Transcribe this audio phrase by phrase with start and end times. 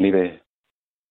[0.00, 0.40] Liebe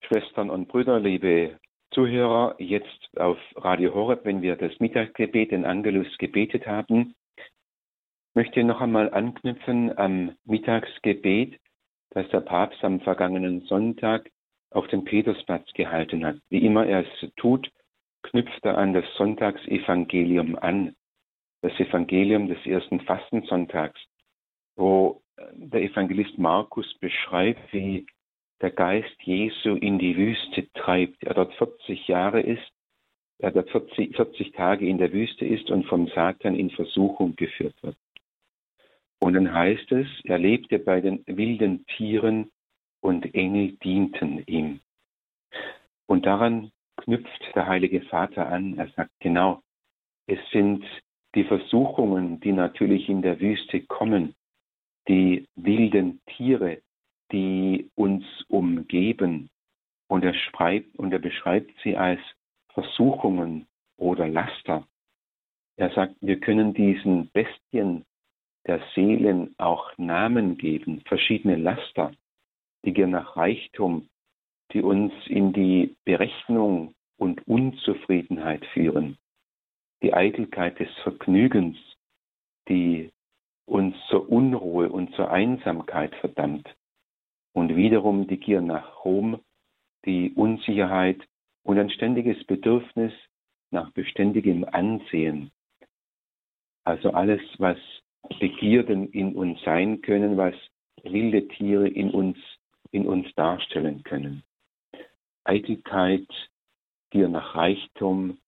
[0.00, 6.06] Schwestern und Brüder, liebe Zuhörer, jetzt auf Radio Horeb, wenn wir das Mittagsgebet, den Angelus
[6.16, 7.14] gebetet haben,
[8.32, 11.60] möchte ich noch einmal anknüpfen am Mittagsgebet,
[12.12, 14.30] das der Papst am vergangenen Sonntag
[14.70, 16.38] auf dem Petersplatz gehalten hat.
[16.48, 17.70] Wie immer er es tut,
[18.22, 20.96] knüpft er an das Sonntagsevangelium an,
[21.60, 24.00] das Evangelium des ersten Fastensonntags,
[24.76, 25.20] wo
[25.52, 28.06] der Evangelist Markus beschreibt, wie
[28.60, 31.22] der Geist Jesu in die Wüste treibt.
[31.22, 32.72] Er dort 40 Jahre ist,
[33.38, 37.76] er dort 40, 40 Tage in der Wüste ist und vom Satan in Versuchung geführt
[37.82, 37.96] wird.
[39.20, 42.50] Und dann heißt es, er lebte bei den wilden Tieren
[43.00, 44.80] und Engel dienten ihm.
[46.06, 48.78] Und daran knüpft der Heilige Vater an.
[48.78, 49.62] Er sagt genau,
[50.26, 50.84] es sind
[51.34, 54.34] die Versuchungen, die natürlich in der Wüste kommen,
[55.08, 56.80] die wilden Tiere,
[57.32, 59.50] die uns umgeben.
[60.08, 62.20] Und er, schreibt, und er beschreibt sie als
[62.72, 63.66] Versuchungen
[63.98, 64.86] oder Laster.
[65.76, 68.04] Er sagt, wir können diesen Bestien
[68.66, 72.12] der Seelen auch Namen geben, verschiedene Laster,
[72.84, 74.08] die gehen nach Reichtum,
[74.72, 79.18] die uns in die Berechnung und Unzufriedenheit führen,
[80.02, 81.78] die Eitelkeit des Vergnügens,
[82.68, 83.10] die
[83.66, 86.68] uns zur Unruhe und zur Einsamkeit verdammt
[87.58, 89.40] und wiederum die Gier nach Ruhm,
[90.04, 91.20] die Unsicherheit
[91.64, 93.12] und ein ständiges Bedürfnis
[93.72, 95.50] nach beständigem Ansehen.
[96.84, 97.78] Also alles, was
[98.38, 100.54] Begierden in uns sein können, was
[101.02, 102.38] wilde Tiere in uns,
[102.92, 104.44] in uns darstellen können.
[105.44, 106.28] Eitelkeit,
[107.10, 108.38] Gier nach Reichtum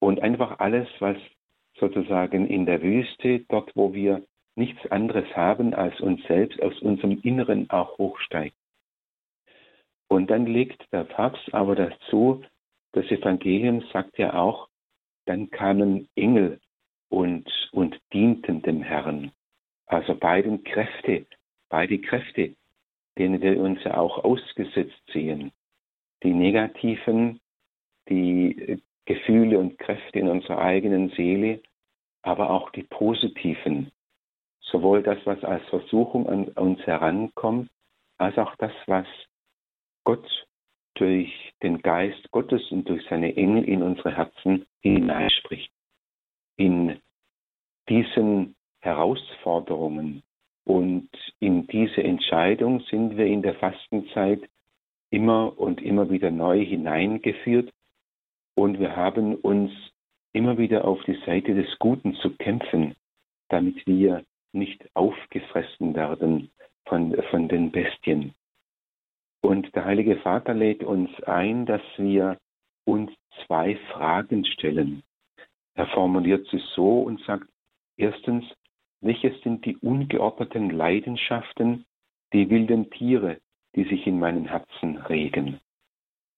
[0.00, 1.16] und einfach alles, was
[1.78, 4.22] sozusagen in der Wüste, dort wo wir
[4.60, 8.54] nichts anderes haben als uns selbst, aus unserem Inneren auch hochsteigt.
[10.08, 12.44] Und dann legt der Papst aber dazu,
[12.92, 14.68] das Evangelium sagt ja auch,
[15.26, 16.60] dann kamen Engel
[17.08, 19.32] und, und dienten dem Herrn.
[19.86, 21.26] Also beiden Kräfte,
[21.68, 22.54] beide Kräfte,
[23.18, 25.52] denen wir uns ja auch ausgesetzt sehen.
[26.22, 27.40] Die negativen,
[28.08, 31.62] die Gefühle und Kräfte in unserer eigenen Seele,
[32.22, 33.90] aber auch die positiven,
[34.70, 37.70] sowohl das, was als Versuchung an uns herankommt,
[38.18, 39.06] als auch das, was
[40.04, 40.26] Gott
[40.94, 41.32] durch
[41.62, 45.72] den Geist Gottes und durch seine Engel in unsere Herzen hineinspricht.
[46.56, 47.00] In
[47.88, 50.22] diesen Herausforderungen
[50.64, 54.42] und in diese Entscheidung sind wir in der Fastenzeit
[55.10, 57.72] immer und immer wieder neu hineingeführt
[58.54, 59.72] und wir haben uns
[60.32, 62.94] immer wieder auf die Seite des Guten zu kämpfen,
[63.48, 66.50] damit wir nicht aufgefressen werden
[66.86, 68.34] von, von den Bestien.
[69.42, 72.38] Und der Heilige Vater lädt uns ein, dass wir
[72.84, 73.10] uns
[73.46, 75.02] zwei Fragen stellen.
[75.74, 77.48] Er formuliert sie so und sagt,
[77.96, 78.44] erstens,
[79.00, 81.86] welches sind die ungeordneten Leidenschaften,
[82.32, 83.38] die wilden Tiere,
[83.74, 85.60] die sich in meinem Herzen regen?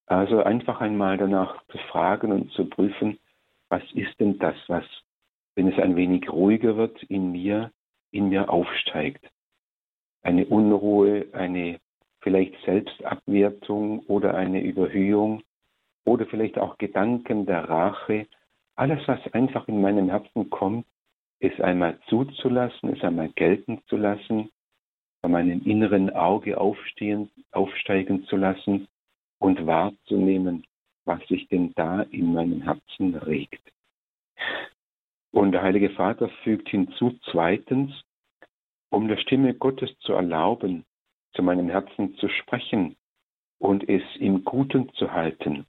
[0.05, 3.19] Also einfach einmal danach zu fragen und zu prüfen,
[3.69, 4.85] was ist denn das, was,
[5.55, 7.71] wenn es ein wenig ruhiger wird, in mir
[8.13, 9.25] in mir aufsteigt.
[10.21, 11.79] Eine Unruhe, eine
[12.21, 15.43] vielleicht Selbstabwertung oder eine Überhöhung
[16.05, 18.27] oder vielleicht auch Gedanken der Rache.
[18.75, 20.85] Alles, was einfach in meinem Herzen kommt,
[21.39, 24.49] ist einmal zuzulassen, ist einmal gelten zu lassen,
[25.21, 28.87] bei meinem inneren Auge aufstehen, aufsteigen zu lassen
[29.39, 30.65] und wahrzunehmen,
[31.05, 33.61] was sich denn da in meinem Herzen regt.
[35.33, 37.91] Und der Heilige Vater fügt hinzu, zweitens,
[38.91, 40.85] um der Stimme Gottes zu erlauben,
[41.33, 42.95] zu meinem Herzen zu sprechen
[43.57, 45.65] und es im Guten zu halten,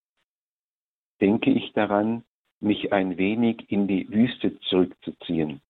[1.22, 2.24] denke ich daran,
[2.60, 5.62] mich ein wenig in die Wüste zurückzuziehen.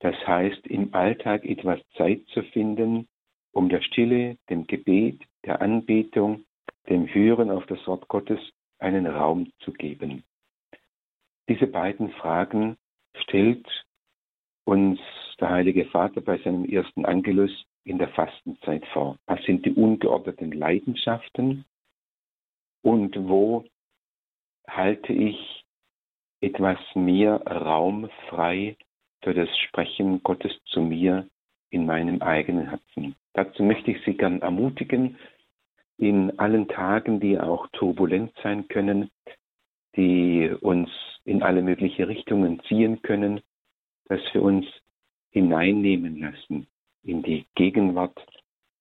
[0.00, 3.06] Das heißt, im Alltag etwas Zeit zu finden,
[3.52, 6.44] um der Stille, dem Gebet, der Anbetung,
[6.88, 8.40] dem Hören auf das Wort Gottes
[8.80, 10.24] einen Raum zu geben.
[11.48, 12.76] Diese beiden Fragen
[13.24, 13.66] stellt
[14.64, 15.00] uns
[15.40, 17.50] der Heilige Vater bei seinem ersten Angelus
[17.84, 19.18] in der Fastenzeit vor.
[19.26, 21.64] Was sind die ungeordneten Leidenschaften
[22.82, 23.64] und wo
[24.68, 25.64] halte ich
[26.40, 28.76] etwas mehr Raum frei
[29.22, 31.26] für das Sprechen Gottes zu mir
[31.70, 33.16] in meinem eigenen Herzen.
[33.32, 35.18] Dazu möchte ich Sie gern ermutigen,
[35.96, 39.10] in allen Tagen, die auch turbulent sein können,
[39.96, 40.90] die uns
[41.24, 43.40] in alle möglichen Richtungen ziehen können,
[44.06, 44.66] dass wir uns
[45.30, 46.66] hineinnehmen lassen
[47.02, 48.18] in die Gegenwart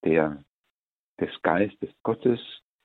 [0.04, 0.44] der
[1.20, 2.40] des Geistes Gottes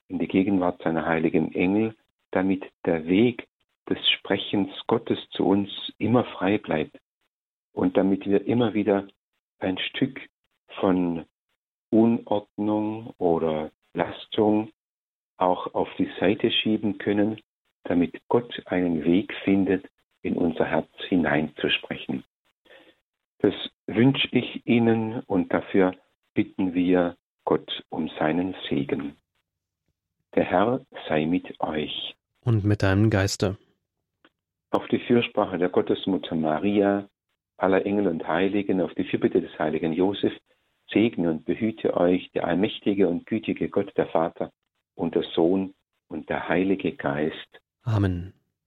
[0.09, 1.95] in die Gegenwart seiner heiligen Engel,
[2.31, 3.47] damit der Weg
[3.89, 6.99] des Sprechens Gottes zu uns immer frei bleibt
[7.73, 9.09] und damit wir immer wieder
[9.59, 10.21] ein Stück
[10.81, 11.25] von
[11.91, 14.71] Unordnung oder Lastung
[15.37, 17.41] auch auf die Seite schieben können,
[17.89, 19.87] damit Gott einen Weg findet,
[20.23, 22.25] in unser Herz hineinzusprechen.
[23.39, 23.55] Das
[23.87, 25.95] wünsche ich Ihnen und dafür
[26.35, 29.17] bitten wir Gott um seinen Segen.
[30.35, 32.15] Der Herr sei mit euch.
[32.45, 33.57] Und mit deinem Geiste.
[34.71, 37.09] Auf die Fürsprache der Gottesmutter Maria,
[37.57, 40.33] aller Engel und Heiligen, auf die Fürbitte des heiligen Josef,
[40.93, 44.53] segne und behüte euch der allmächtige und gütige Gott, der Vater
[44.95, 45.75] und der Sohn
[46.09, 47.61] und der Heilige Geist.
[47.89, 48.38] Amen.